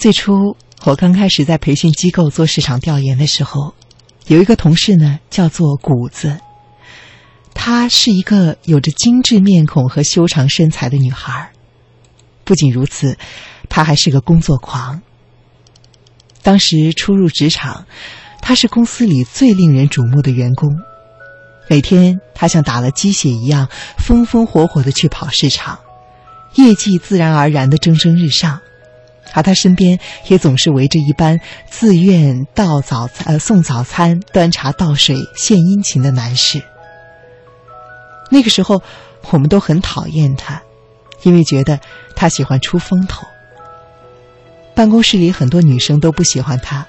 [0.00, 0.56] 最初
[0.86, 3.74] 我刚开始在培训机构做市场调研的时候，
[4.28, 6.40] 有一个同事呢，叫做谷子。
[7.52, 11.52] 她是一个有着精致面孔和修长身材的女孩。
[12.44, 13.18] 不仅如此，
[13.68, 15.02] 她还是个工作狂。
[16.40, 17.84] 当时初入职场，
[18.40, 20.66] 她是公司里最令人瞩目的员工。
[21.68, 25.78] 每天，她像打了鸡血一样，风风火火的去跑市场，
[26.54, 28.62] 业绩自然而然的蒸蒸日上。
[29.32, 36.62] 而他身边也总是围着一班自愿倒早餐、呃送早餐、端茶倒水、献殷勤的男士。
[38.30, 38.82] 那个时候，
[39.30, 40.62] 我们都很讨厌他，
[41.22, 41.80] 因为觉得
[42.14, 43.26] 他喜欢出风头。
[44.74, 46.86] 办公室里很多女生都不喜欢他，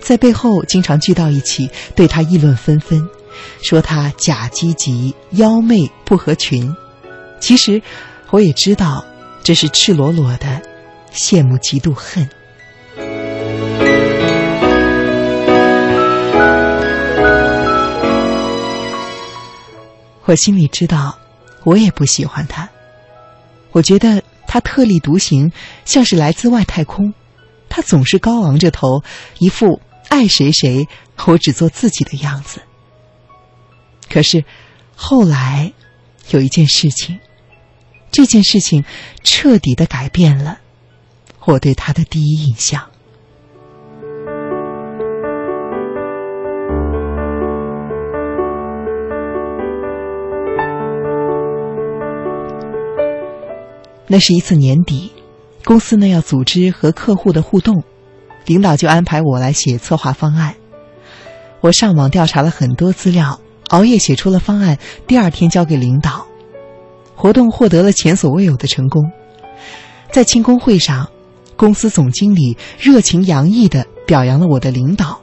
[0.00, 3.08] 在背后经常聚到一起，对他议论纷纷，
[3.62, 6.74] 说他假积极、妖媚、不合群。
[7.40, 7.80] 其实，
[8.30, 9.04] 我也知道，
[9.42, 10.60] 这是赤裸裸的
[11.14, 12.28] 羡慕、嫉妒、恨。
[20.24, 21.18] 我心里知道，
[21.64, 22.68] 我也不喜欢他。
[23.72, 25.52] 我觉得他特立独行，
[25.84, 27.12] 像是来自外太空。
[27.68, 29.02] 他总是高昂着头，
[29.38, 30.88] 一副爱谁谁，
[31.26, 32.62] 我只做自己的样子。
[34.10, 34.44] 可是，
[34.94, 35.72] 后来
[36.30, 37.18] 有一件事情，
[38.10, 38.84] 这件事情
[39.22, 40.60] 彻底的改变了
[41.46, 42.82] 我对他的第一印象。
[54.06, 55.10] 那是一次年底，
[55.64, 57.82] 公司呢要组织和客户的互动，
[58.44, 60.54] 领导就安排我来写策划方案。
[61.62, 66.26] 我上网调查了很多资料，熬夜写出了方案，第二天交给领导。
[67.14, 69.10] 活动获得了前所未有的成功，
[70.10, 71.08] 在庆功会上，
[71.62, 75.20] 公司总经理热情洋溢地表扬了我的领导，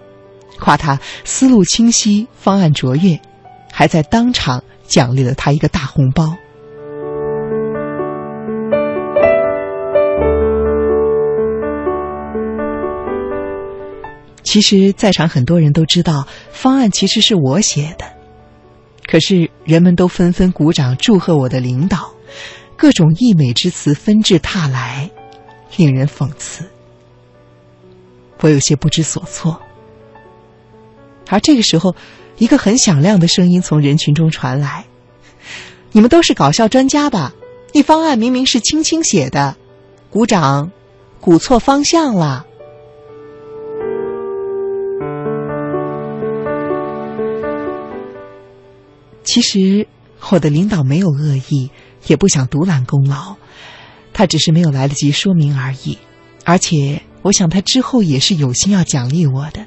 [0.58, 3.20] 夸他思路清晰，方案卓越，
[3.74, 6.38] 还在当场奖励了他一个大红包。
[14.42, 18.06] 其实，在场很多人都知道方案其实是我写的，
[19.06, 22.14] 可是人们都纷纷鼓掌祝贺我的领导，
[22.78, 25.12] 各种溢美之词纷至沓来，
[25.78, 26.70] 令人讽刺。
[28.42, 29.62] 我有些不知所措。
[31.28, 31.96] 而这个时候，
[32.38, 34.86] 一个很响亮的声音从人群中传来
[35.92, 37.34] ：“你们都是搞笑专家吧？
[37.74, 39.56] 那方案明明是青青写的，
[40.10, 40.72] 鼓掌，
[41.20, 42.46] 鼓错方向了。”
[49.24, 49.88] 其实
[50.32, 51.70] 我的领导没有恶意，
[52.08, 53.36] 也不想独揽功劳，
[54.20, 55.98] 他只是没有来得及说明而已。
[56.44, 59.66] 而且我想他之后也是有心要奖励我的。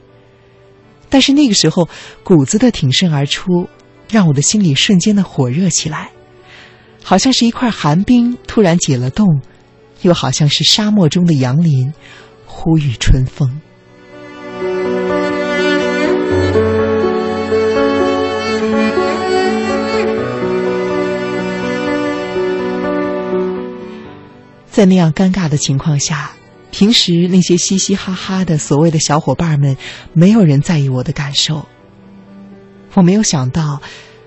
[1.09, 1.89] 但是那个时候，
[2.23, 3.67] 谷子的挺身而出，
[4.11, 6.11] 让我的心里瞬间的火热起来，
[7.03, 9.27] 好像是一块寒冰突然解了冻，
[10.03, 11.91] 又好像是沙漠中的杨林，
[12.45, 13.63] 呼吁春风。
[24.73, 26.33] 在那样尴尬的情况下，
[26.71, 29.77] 平时那些嘻嘻哈哈的所谓的小伙伴们，
[30.15, 31.67] 没有人在意我的感受。
[32.95, 33.83] 我没有想到，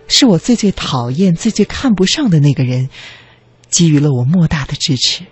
[0.07, 2.89] 是我最最讨厌、最最看不上的那个人，
[3.71, 5.25] 给予了我莫大的支持。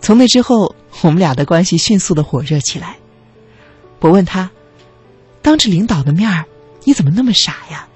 [0.00, 2.96] 从那之后，我们俩的关系迅速的火热起来。
[4.00, 4.50] 我问他
[5.40, 6.46] ：“当着领导的面儿，
[6.82, 7.86] 你怎么那么傻呀？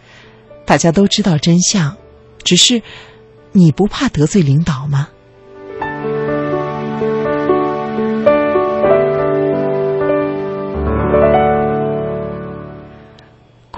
[0.64, 1.96] 大家都知道真相，
[2.44, 2.82] 只是
[3.50, 5.08] 你不怕得罪领导吗？”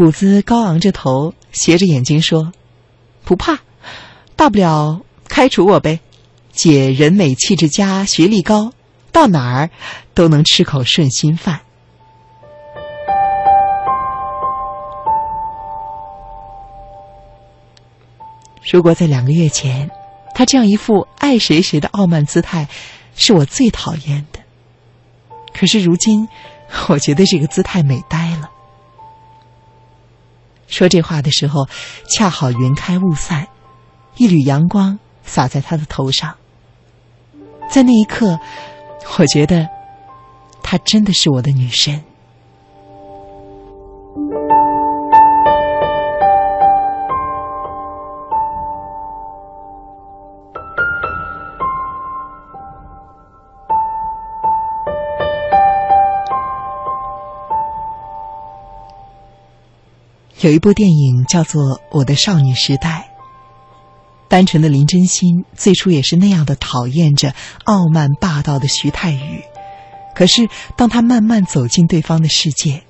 [0.03, 2.53] 谷子高昂着头，斜着眼睛说
[3.23, 3.61] ：“不怕，
[4.35, 6.01] 大不了开除我呗。
[6.51, 8.73] 姐人美气质佳，学历高，
[9.13, 9.71] 到哪儿
[10.13, 11.61] 都能吃口顺心饭。”
[18.69, 19.89] 如果在两个月前，
[20.35, 22.67] 他这样一副爱谁谁的傲慢姿态，
[23.15, 24.41] 是我最讨厌的。
[25.55, 26.27] 可是如今，
[26.89, 28.51] 我觉得这个姿态美呆了。
[30.73, 31.69] 说这话的时候，
[32.09, 33.47] 恰好云开雾散，
[34.17, 36.35] 一缕阳光洒在他的头上。
[37.71, 38.41] 在那一刻，
[39.19, 39.69] 我觉得，
[40.63, 42.03] 她真的是我的女神。
[60.43, 61.63] 有一部电影叫做
[61.93, 63.09] 《我的少女时代》。
[64.29, 69.45] 单纯的林真心最初也是那样的讨厌着傲慢霸道的徐太宇，
[70.17, 72.83] 可是当他慢慢走进对方的世界，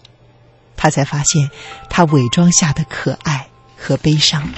[0.76, 1.50] 他才发现
[1.90, 4.48] 他伪装下的可爱和悲伤，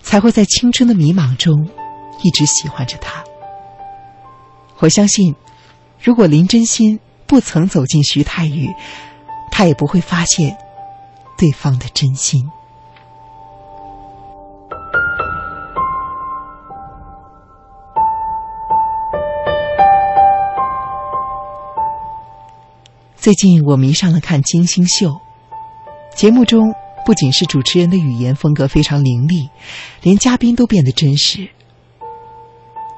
[0.00, 1.68] 才会在青春的迷茫中
[2.22, 3.24] 一直喜欢着他。
[4.78, 5.34] 我相信，
[6.00, 8.68] 如果林真心不曾走进徐太宇，
[9.50, 10.56] 他也不会发现
[11.36, 12.48] 对方的真心。
[23.16, 25.08] 最近我迷上了看《金星秀》，
[26.14, 26.74] 节目中
[27.06, 29.48] 不仅是主持人的语言风格非常凌厉，
[30.02, 31.48] 连嘉宾都变得真实。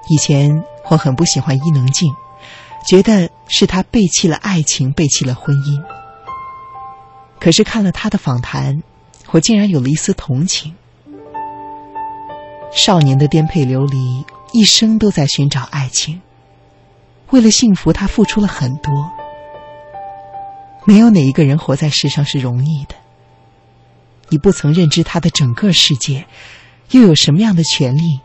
[0.09, 2.13] 以前我很不喜欢伊能静，
[2.85, 5.96] 觉得是她背弃了爱情，背弃了婚姻。
[7.47, 8.83] 可是看了他的访谈，
[9.31, 10.75] 我竟然有了一丝同情。
[12.73, 16.21] 少年的颠沛流离，一生都在寻找爱情。
[17.31, 19.13] 为了幸福，他付出了很多。
[20.87, 22.97] 没有哪一个人活在世上是容易的。
[24.29, 26.27] 你不曾认知他的整个世界，
[26.91, 28.19] 又有什么样的权利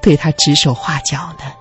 [0.00, 1.54] 对他指手画脚呢？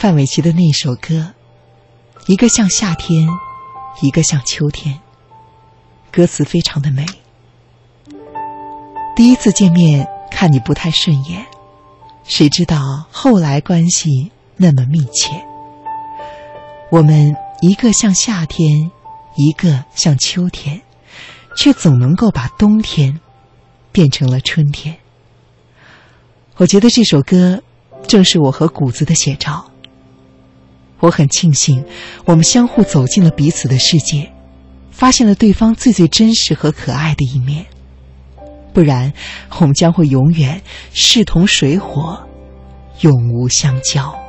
[0.00, 1.34] 范玮琪的那首歌，
[2.26, 3.28] 一个像夏天，
[4.00, 4.98] 一个像秋天。
[6.10, 7.04] 歌词非常的美。
[9.14, 11.44] 第一次见面看你不太顺眼，
[12.24, 12.78] 谁知道
[13.10, 15.44] 后来关系那么密切。
[16.90, 18.90] 我们一个像夏天，
[19.36, 20.80] 一个像秋天，
[21.58, 23.20] 却总能够把冬天
[23.92, 24.96] 变成了春天。
[26.56, 27.62] 我觉得这首歌
[28.08, 29.69] 正是我和谷子的写照。
[31.00, 31.84] 我很庆幸，
[32.24, 34.30] 我们相互走进了彼此的世界。
[34.90, 37.64] 发现了对方最最真实和可爱的一面，
[38.74, 39.14] 不然
[39.58, 40.60] 我们将会永远
[40.92, 42.28] 势同水火，
[43.00, 44.19] 永无相交。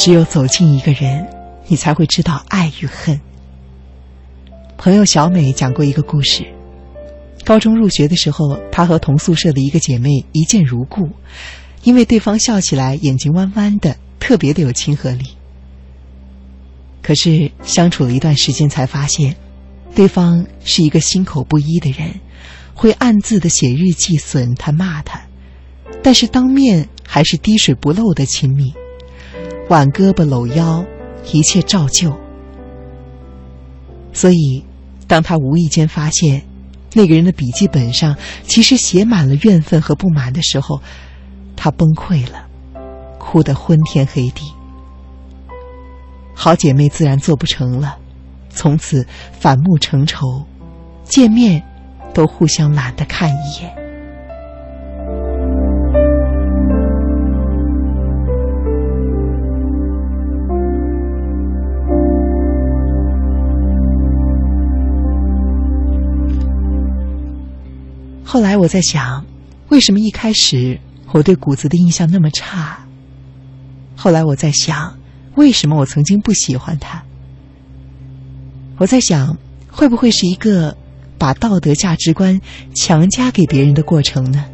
[0.00, 1.28] 只有走进一个人，
[1.66, 3.20] 你才会知道爱与恨。
[4.78, 6.42] 朋友小美讲过一个故事：
[7.44, 11.10] 高中入学的时候，她和同宿舍的一个姐妹一见如故，
[11.82, 15.36] 因为对方笑起来眼睛弯弯的，特别的有亲和力。
[17.02, 19.36] 可是相处了一段时间，才发现，
[19.94, 22.20] 对方是一个心口不一的人，
[22.72, 25.20] 会暗自的写日记损他骂他，
[26.02, 28.72] 但是当面还是滴水不漏的亲密。
[29.70, 30.84] 挽胳膊搂腰，
[31.32, 32.12] 一切照旧。
[34.12, 34.64] 所以，
[35.06, 36.42] 当他无意间发现
[36.92, 40.82] 那个人的笔记本上其实写满了怨愤和不满的时候，
[41.54, 42.44] 他崩溃了，
[43.16, 44.42] 哭得昏天黑地。
[46.34, 47.96] 好姐妹自然做不成了，
[48.48, 49.06] 从此
[49.38, 50.44] 反目成仇，
[51.04, 51.62] 见面
[52.12, 53.79] 都互相懒得看一眼。
[68.32, 69.26] 后来我在想，
[69.70, 70.78] 为什么一开始
[71.10, 72.78] 我对谷子的印象那么差？
[73.96, 74.96] 后来我在想，
[75.34, 77.02] 为什么我曾经不喜欢他？
[78.76, 79.36] 我在想，
[79.68, 80.76] 会不会是一个
[81.18, 82.40] 把道德价值观
[82.72, 84.44] 强加给别人的过程呢？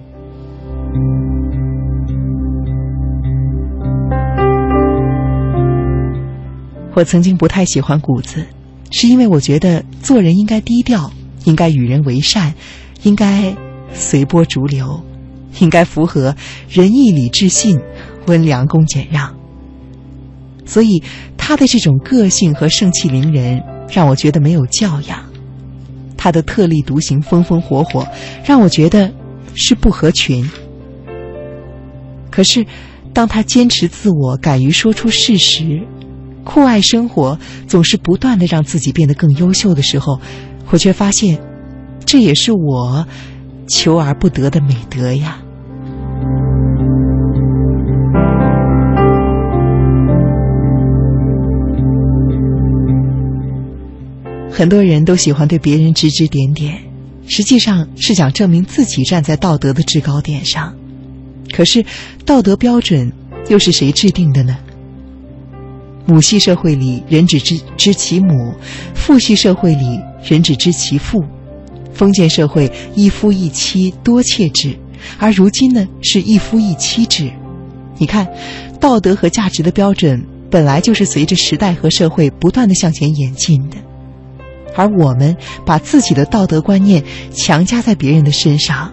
[6.95, 8.43] 我曾经不太喜欢谷子，
[8.91, 11.13] 是因为我觉得做人应该低调，
[11.45, 12.55] 应该与人为善，
[13.03, 13.55] 应该。
[13.99, 15.01] 随波逐流，
[15.61, 16.35] 应该符合
[16.69, 17.79] 仁义礼智信、
[18.27, 19.35] 温良恭俭让。
[20.65, 21.03] 所以，
[21.37, 25.19] 他的这种个性和盛气凌人，让我觉得没有教养；
[26.17, 28.07] 他的特立独行、风风火火，
[28.45, 29.13] 让我觉得
[29.55, 30.49] 是不合群。
[32.31, 32.67] 可是，
[33.15, 35.87] 当他坚持自我、敢于说出事实、
[36.43, 40.21] 酷爱生活，总是不断的让自己变得更优秀的时候，
[40.71, 41.41] 我却发现，
[42.05, 43.07] 这也是我。
[43.69, 45.39] 求而不得的美德呀！
[54.51, 56.79] 很多人都喜欢对别人指指点点，
[57.27, 60.75] 实际上是想证明自己站在道德的制高点上。
[61.55, 61.85] 可是，
[62.25, 63.13] 道德标准
[63.49, 64.57] 又是谁制定的呢？
[66.07, 68.55] 母系社会里，人只知知其母；
[68.95, 71.23] 父系社会里，人只知其父。
[71.97, 74.77] 封建社会一夫一妻多妾制，
[75.19, 77.31] 而如今呢是一夫一妻制。
[77.99, 78.29] 你看，
[78.79, 83.77] 道德和价值的标准本来就是随着时代和社会不断的向前演进的，
[84.77, 85.35] 而我们
[85.65, 88.93] 把自己的道德观念强加在别人的身上，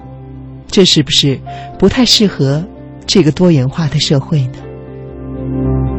[0.67, 1.37] 这是不是
[1.77, 2.65] 不太适合
[3.05, 5.92] 这个多元化的社会呢？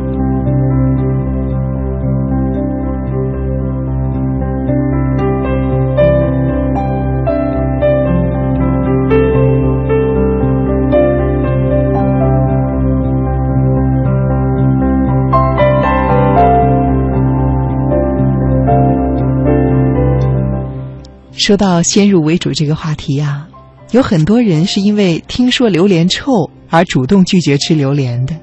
[21.45, 23.47] 说到先入为主这个话题呀，
[23.91, 28.35] 有很多人是因为听说榴莲臭而主动拒绝吃榴莲的，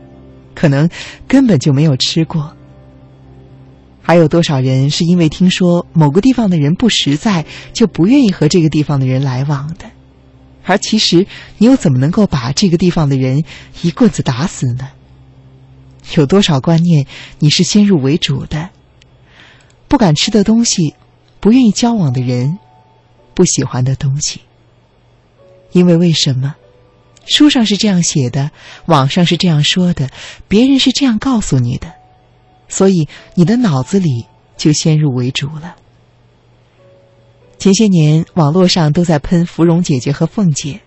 [0.54, 0.88] 可能
[1.28, 2.56] 根本就没有吃过。
[4.04, 9.86] 还有多少人是因为听说某个地方的人不实在，就不愿意和这个地方的人来往的？
[10.64, 11.26] 而其实
[11.58, 13.44] 你又怎么能够把这个地方的人
[13.82, 14.90] 一棍子打死呢？
[16.18, 17.08] 有多少观念
[17.40, 18.70] 你是先入为主的？
[19.88, 20.94] 不敢吃的东西，
[21.40, 22.60] 不愿意交往的人。
[23.34, 24.42] 不喜欢的东西，
[25.72, 26.56] 因为为什么？
[27.26, 28.52] 书上是这样写的，
[28.88, 30.10] 网上是这样说的，
[30.48, 31.94] 别人是这样告诉你的，
[32.68, 34.26] 所以你的脑子里
[34.58, 35.76] 就先入为主了。
[37.60, 40.82] 前些年网络上都在喷芙蓉姐姐和凤姐，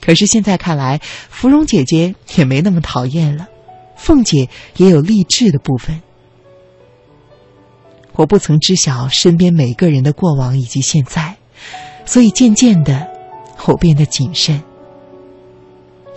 [0.00, 1.00] 可是现在看来，
[1.30, 3.46] 芙蓉姐姐也没那么讨厌了，
[3.96, 6.02] 凤姐也有励志的部分。
[8.14, 11.36] 我不曾知晓身边每个人的过往以及现在。
[12.04, 13.06] 所以渐渐的，
[13.66, 14.62] 我变得谨慎。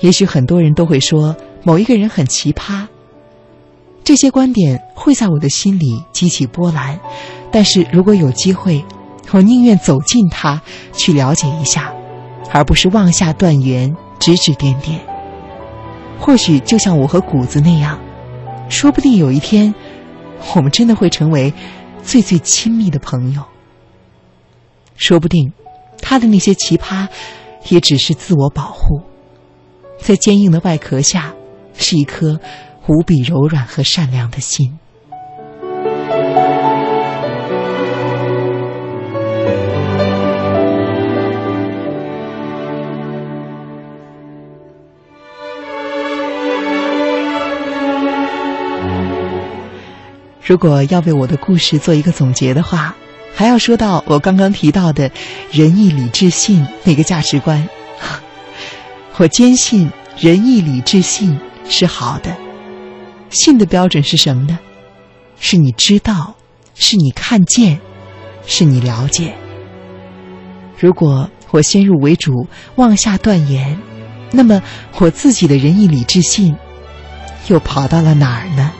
[0.02, 2.88] 也许很多人都会说某一个人很奇葩，
[4.04, 7.00] 这些观点会在我的心里激起波澜。
[7.52, 8.86] 但是如果有机会，
[9.32, 10.62] 我宁愿走近他，
[10.94, 11.92] 去了解一下，
[12.52, 15.00] 而不是妄下断言、指指点点。
[16.20, 18.00] 或许就像我和谷子那样，
[18.70, 19.74] 说不定有一天，
[20.56, 21.54] 我们真的会成为
[22.04, 23.44] 最最亲密的朋友。
[25.00, 25.52] 说不定。
[26.02, 27.08] 他的那些奇葩，
[27.70, 29.02] 也只是自我保护，
[30.00, 31.34] 在坚硬的外壳下，
[31.74, 32.40] 是一颗
[32.88, 34.78] 无比柔软和善良的心。
[50.42, 52.96] 如果要为我的故事做一个总结的话。
[53.40, 55.10] 还要说到我刚刚提到的
[55.50, 57.70] 仁义礼智信那个价值观，
[59.16, 62.36] 我坚信仁义礼智信是好的。
[63.30, 64.60] 信的标准是什么呢？
[65.40, 66.36] 是你知道，
[66.76, 67.80] 是你看见，
[68.46, 69.34] 是你了解。
[70.78, 73.80] 如果我先入为主，妄下断言，
[74.34, 74.62] 那么
[74.98, 76.54] 我自己的仁义礼智信
[77.48, 78.74] 又跑到了哪儿呢？